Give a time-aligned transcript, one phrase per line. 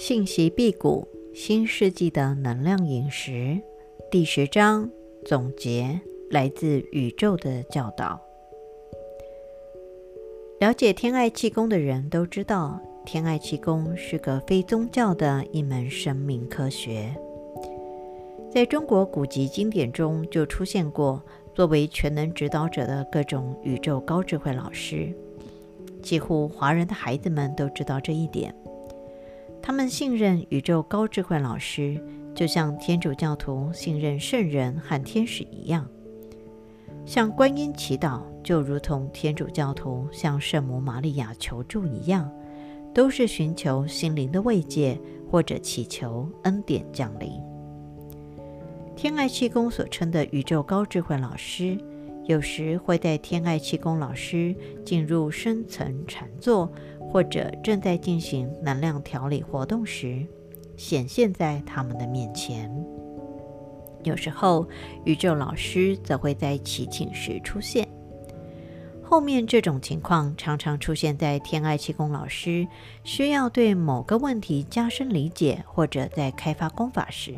[0.00, 3.60] 信息辟谷新世纪的能量饮食
[4.12, 4.88] 第十章
[5.26, 6.00] 总结
[6.30, 8.20] 来自宇宙的教导。
[10.60, 17.12] 了解天爱气功的人都知道，天爱气功是个非宗教的一门生命科学。
[18.48, 21.20] 在中国古籍经典中就出现过
[21.52, 25.12] 作为全能指导者的各种宇宙高智慧老师，
[26.00, 28.54] 几乎华人的孩子们都知道这一点。
[29.62, 32.02] 他们信任宇宙高智慧老师，
[32.34, 35.84] 就像天主教徒信任圣人和天使一样；
[37.04, 42.30] 向观音祈祷，就如同天主教徒向圣母玛利亚求助一样，
[42.94, 44.98] 都是寻求心灵的慰藉，
[45.30, 47.32] 或者祈求恩典降临。
[48.96, 51.78] 天爱气功所称的宇宙高智慧老师，
[52.28, 56.72] 有时会带天爱气功老师进入深层禅坐。
[57.10, 60.26] 或者正在进行能量调理活动时，
[60.76, 62.70] 显现在他们的面前。
[64.04, 64.68] 有时候，
[65.06, 67.88] 宇宙老师则会在祈请时出现。
[69.02, 72.68] 后面这种情况常常出现在天爱气功老师
[73.04, 77.34] 需要对某个问题加深理解，或者在开发功法时，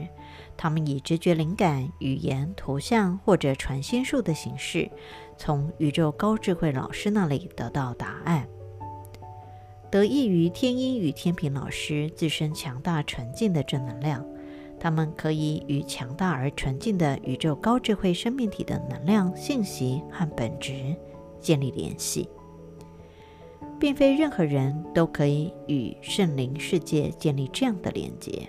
[0.62, 4.90] 他们以直觉灵感、语言、图像或者传心术的形式，
[5.38, 8.46] 从宇宙高智慧老师那里得到答案。
[9.90, 14.22] 得益于天鹰与天平老师自身强大纯净的正能量，
[14.78, 20.94] 他们可以与强大而纯净的宇宙高智慧生命体的能量、信息和本质
[21.40, 22.28] 建立联系，
[23.78, 28.46] 并非任何人都可以与圣灵世界建立这样的连接。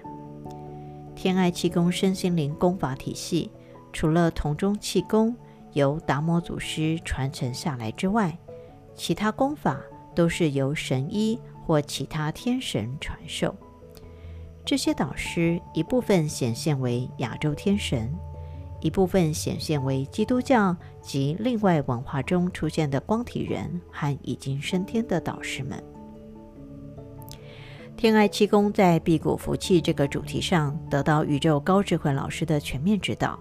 [1.22, 3.52] 天爱气功身心灵功法体系，
[3.94, 5.36] 除了铜钟气功
[5.74, 8.36] 由达摩祖师传承下来之外，
[8.96, 9.80] 其他功法，
[10.16, 13.56] 都是由神医或其他天神传授。
[14.66, 18.12] 这些导师一部分显现为亚洲天神，
[18.80, 25.84] 一部分显现为基督教及另外文化中出现的光体人和已经升天的导师们。
[28.02, 33.40] 天爱气功在辟谷服气这个主题上得到宇宙高智慧老师的全面指导，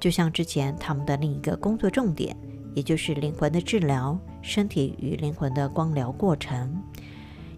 [0.00, 2.36] 就像之前他们的另一个工作重点。
[2.74, 6.82] 也就是灵魂的治疗，身体与灵魂的光疗过程，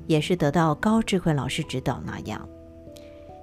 [0.06, 2.46] 也是得到高智慧老师指导那样。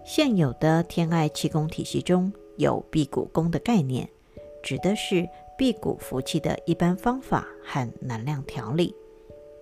[0.05, 4.07] 现有的天爱气功体系中有辟谷功的概念，
[4.61, 8.93] 指的是辟谷服气的一般方法和能量调理。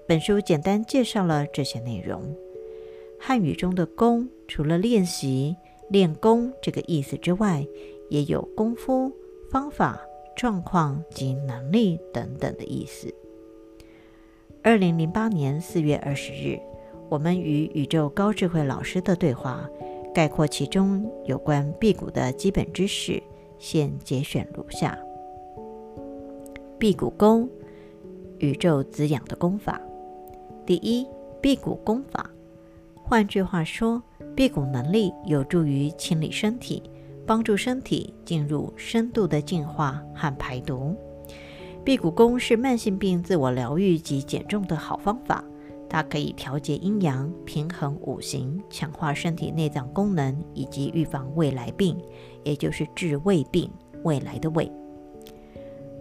[0.05, 2.21] 本书简单介绍了这些内容。
[3.19, 5.55] 汉语中的功，除了练习、
[5.89, 7.67] 练功这个意思之外，
[8.09, 9.11] 也有功夫、
[9.51, 9.99] 方法。
[10.35, 13.13] 状况及能力等等的意思。
[14.63, 16.57] 二零零八年四月二十日，
[17.09, 19.69] 我们与宇宙高智慧老师的对话，
[20.15, 23.21] 概括其中有关辟谷的基本知识，
[23.57, 24.97] 现节选如下：
[26.77, 27.49] 辟谷功，
[28.37, 29.81] 宇宙滋养的功法。
[30.65, 31.05] 第一，
[31.41, 32.31] 辟谷功法。
[33.09, 33.99] 换句话说，
[34.35, 36.83] 辟谷能力有助于清理身体。
[37.25, 40.95] 帮助身体进入深度的净化和排毒。
[41.83, 45.43] 辟谷功是慢性病自我疗愈及减重的好方法。
[45.87, 51.97] 它可以调节阴阳、平衡五行、强化身体内脏功能，以及预防未来病，
[52.43, 53.69] 也就是治未病，
[54.03, 54.71] 未来的未。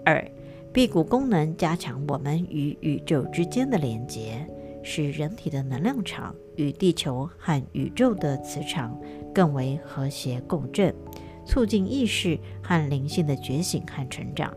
[0.04, 0.26] 二，
[0.72, 4.46] 辟谷功能加强我们与宇宙之间的连接，
[4.91, 8.99] 使人体的能量场与地球和宇宙的磁场
[9.34, 10.94] 更为和谐共振。
[11.44, 14.53] 促进意识和灵性的觉醒和成长。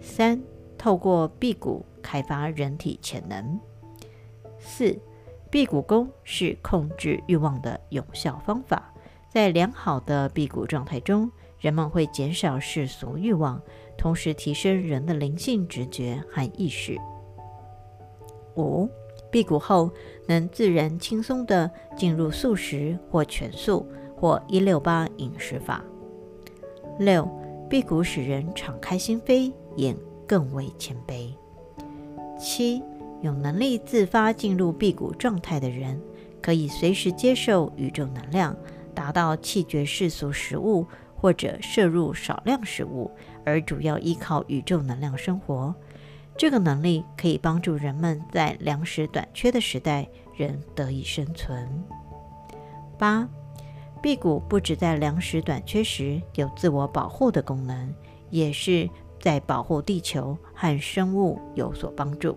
[0.00, 0.42] 三、
[0.76, 3.58] 透过辟谷开发人体潜能。
[4.58, 4.98] 四、
[5.48, 8.92] 辟谷功是控制欲望的有效方法。
[9.28, 11.30] 在良好的辟谷状态中，
[11.60, 13.62] 人们会减少世俗欲望，
[13.96, 16.98] 同时提升人的灵性直觉和意识。
[18.56, 18.90] 五、
[19.32, 19.90] 辟谷后
[20.26, 23.84] 能自然轻松地进入素食或全素
[24.14, 25.82] 或一六八饮食法。
[26.98, 27.26] 六、
[27.68, 29.96] 辟谷使人敞开心扉，也
[30.28, 31.32] 更为谦卑。
[32.38, 32.82] 七、
[33.22, 35.98] 有能力自发进入辟谷状态的人，
[36.42, 38.54] 可以随时接受宇宙能量，
[38.94, 40.86] 达到弃绝世俗食物
[41.16, 43.10] 或者摄入少量食物，
[43.46, 45.74] 而主要依靠宇宙能量生活。
[46.36, 51.68] 这个能力可以帮助人们在粮食短缺的时代仍得以生存。
[52.98, 53.28] 八。
[54.02, 57.94] 辟谷不只在粮食短缺时有自我保护的功能，
[58.30, 58.90] 也是
[59.20, 62.36] 在保护地球和生物有所帮助。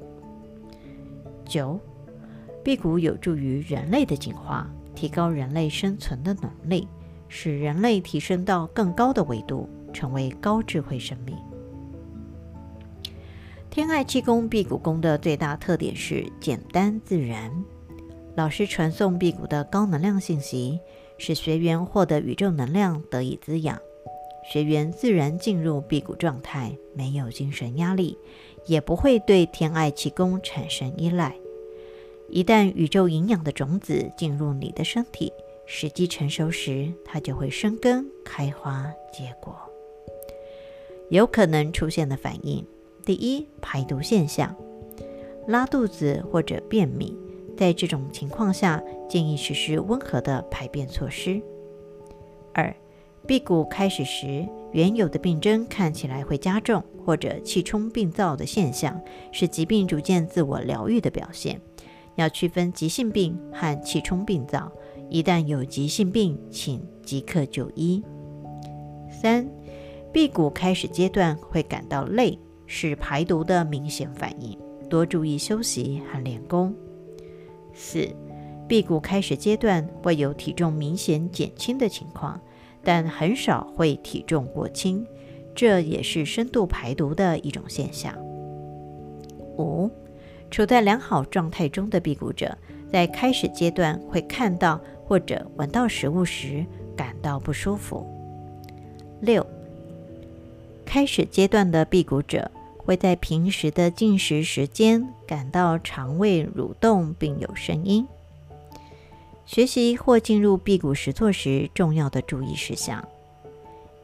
[1.44, 1.80] 九，
[2.64, 6.88] 辟谷有助于人类的进化，提高人类生存的能力，
[7.30, 11.36] 使人类提升到更高的维度，成为高智慧生命。
[13.76, 17.52] 天爱气功辟谷功的最大特点是简单自然。
[18.34, 20.80] 老师传送辟谷的高能量信息，
[21.18, 23.78] 使学员获得宇宙能量得以滋养，
[24.50, 28.18] 学员自然进入辟谷状态，没有精神压力，
[28.66, 31.36] 也不会对天爱气功产生依赖。
[32.30, 35.34] 一旦宇宙营养的种子进入你的身体，
[35.66, 39.54] 时机成熟时，它就会生根、开花、结果。
[41.10, 42.66] 有可能出现的反应：
[43.06, 44.56] 第一，排毒现象，
[45.48, 47.16] 拉肚子或者便秘。
[47.56, 51.40] 在这种情况下，建议实施温和的排便措施。
[52.52, 52.76] 二，
[53.28, 59.00] 辟谷开始时，原有的病征看起来会加重，或者气冲病灶的现象，
[59.32, 61.62] 是疾病逐渐自我疗愈的表现。
[62.16, 64.72] 要区分急性病和气冲病灶，
[65.10, 68.04] 一旦有急性病，请即刻就医。
[69.10, 69.48] 三，
[70.12, 74.58] 辟谷开始阶段会感到累，是排毒的明显反应，
[74.90, 76.74] 多注意休息和练功。
[77.74, 78.08] 四，
[78.68, 82.40] 辟谷开始阶段会有体重明显减轻的情况，
[82.84, 85.06] 但很少会体重过轻，
[85.54, 88.16] 这也是深度排毒的一种现象。
[89.58, 89.90] 五，
[90.50, 92.58] 处在良好状态中的辟谷者，
[92.92, 96.66] 在开始阶段会看到或者闻到食物时
[96.96, 98.06] 感到不舒服。
[99.22, 99.46] 六，
[100.86, 102.50] 开始阶段的辟谷者。
[102.86, 108.08] 会在平时的进食时间感到肠胃蠕动并有声音。
[109.46, 113.08] 学习或进入辟谷实作时，重要的注意事项：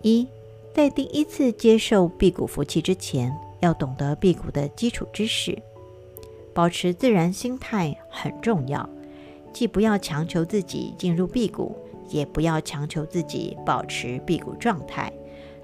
[0.02, 0.28] 一，
[0.74, 5.58] 在第一次接受辟谷服气之前，要懂得辟谷的基础知识，
[6.54, 8.88] 保持自然心态很重要。
[9.54, 11.76] 既不要强求自己进入辟谷，
[12.08, 15.12] 也不要强求自己保持辟谷状态。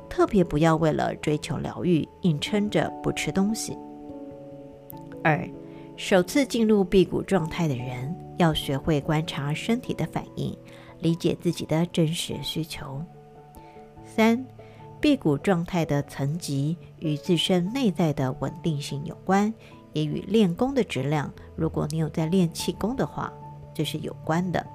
[0.09, 3.77] 特别不要为了追求疗愈，硬撑着不吃东西。
[5.23, 5.47] 二，
[5.95, 10.57] 首次进入辟谷状态的人，要学会观察身体的反应，
[10.99, 13.03] 理解自己的真实需求。
[14.05, 14.45] 三，
[15.01, 19.53] 辟谷状态的层级与自身内在的稳定性有关，
[19.93, 23.31] 也与练功的质量，如果你有在练气功的话，
[23.73, 24.65] 这是有关的，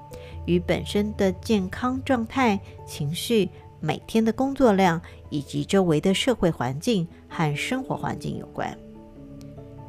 [0.45, 3.49] 与本身的健康状态、情绪。
[3.85, 8.77] 每天的工作量以及周围的社会环境和生活环境有关。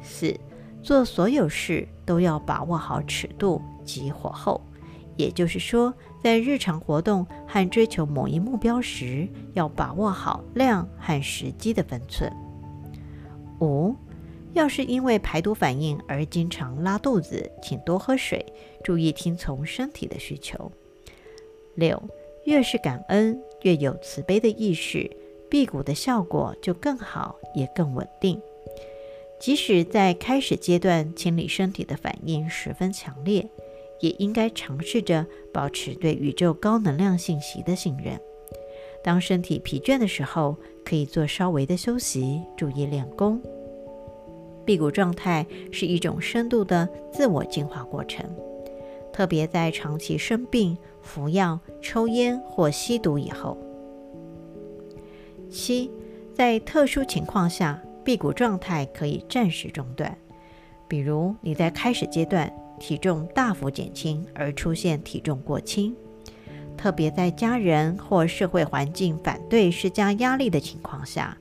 [0.03, 0.37] 四，
[0.83, 4.59] 做所有事都要把握好尺度及火候，
[5.15, 12.29] 也就是说，在日常活动和追求某一目标时，要把握好量和时机的分寸。
[13.61, 13.95] 五，
[14.51, 18.45] 要是因为排毒反应而经常拉肚子，请多喝水，
[18.83, 20.69] 注意听从身体的需求。
[21.75, 22.03] 六，
[22.43, 23.41] 越是感恩。
[23.65, 25.09] 越有慈悲的意识，
[25.49, 28.39] 辟谷的效果就更好，也更稳定。
[29.39, 33.49] 即使在开始阶段清理身体的反应十分强烈，
[33.99, 38.19] 也应该尝试着保持对宇宙高能量信息的信任。
[39.03, 43.41] 当身体疲倦的时候，可以做稍微的休息，注意练功。
[44.63, 48.23] 辟谷状态是一种深度的自我净化过程。
[49.15, 53.57] 特别在长期生病、服药、抽烟或吸毒以后。
[55.49, 55.89] 七，
[56.33, 60.17] 在特殊情况下，辟谷状态可以暂时中断，
[60.85, 65.95] 比如你在开始阶段体重大幅减轻而出现体重过轻，
[66.75, 71.37] 特别在家人或社会环境反对施加压力的情况下，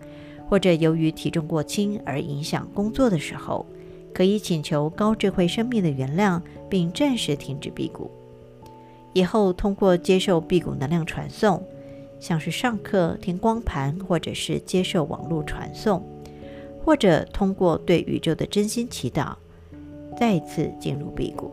[0.49, 3.67] 或者由于体重过轻而影响工作的时候。
[4.15, 6.41] 可以请求高智慧生命的原谅，
[6.71, 8.11] 并暂时停止辟谷。
[9.13, 11.63] 以后通过接受辟谷能量传送，
[12.21, 16.03] 像是上课、听光盘，或者是接受网络传送，
[16.85, 19.35] 或者通过对宇宙的真心祈祷，
[20.19, 21.51] 再次进入辟谷。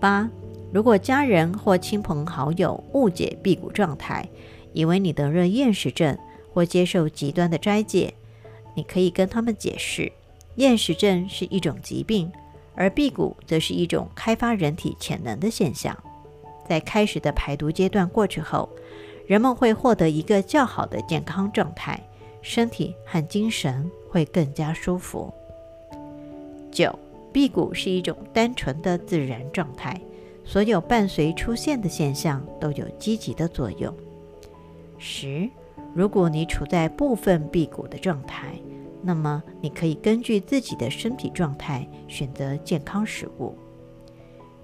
[0.00, 0.28] 八，
[0.72, 4.28] 如果家人或亲朋好友误解辟谷状态，
[4.72, 6.18] 以为你得了厌食症
[6.52, 8.12] 或接受极端的斋戒，
[8.74, 10.12] 你可以跟他们解释。
[10.56, 12.30] 厌食症是一种疾病，
[12.74, 15.96] 而辟谷则是一种开发人体潜能的现象。
[16.68, 18.68] 在开始的排毒阶段过去后，
[19.26, 22.00] 人们会获得一个较好的健康状态，
[22.40, 25.32] 身体和精神会更加舒服。
[26.70, 26.96] 九，
[27.32, 30.00] 辟谷是一种单纯的自然状态，
[30.44, 33.94] 所有伴随出现的现象都有积极的作用。
[34.98, 35.48] 十，
[35.94, 38.54] 如果你处在部分辟谷的状态，
[39.06, 43.54] 那么，你可以根据自己的身体状态选择健康食物。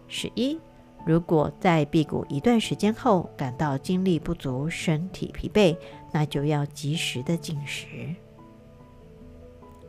[0.09, 0.59] 十一，
[1.05, 5.77] 如果在辟谷一段时间后感到精力不足、身体疲惫，
[6.11, 7.87] 那就要及时的进食。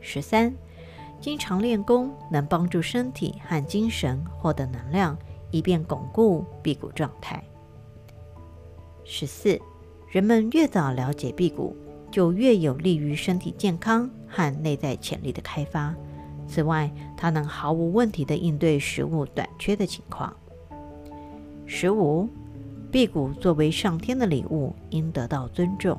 [0.00, 0.54] 十三，
[1.18, 5.16] 经常练功能帮助身体和精神获得能量，
[5.50, 7.42] 以便巩固辟谷状态。
[9.02, 9.58] 十四，
[10.10, 11.74] 人们越早了解辟谷，
[12.10, 15.94] 就越有利于身体健康和内在潜力的开发。
[16.48, 20.34] 此外，它能毫无问题地应对食物短缺的情况。
[21.66, 22.28] 十五，
[22.90, 25.96] 辟谷作为上天的礼物，应得到尊重。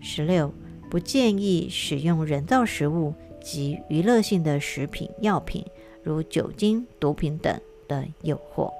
[0.00, 0.52] 十六，
[0.90, 5.64] 不建议使用人造食物及娱乐性的食品、药品，
[6.02, 7.58] 如酒精、毒品等
[7.88, 8.70] 的诱惑。